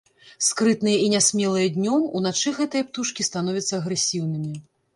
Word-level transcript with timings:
Скрытныя 0.45 0.97
і 1.05 1.09
нясмелыя 1.15 1.67
днём, 1.75 2.01
уначы 2.21 2.55
гэтыя 2.63 2.89
птушкі 2.89 3.29
становяцца 3.31 3.73
агрэсіўнымі. 3.81 4.55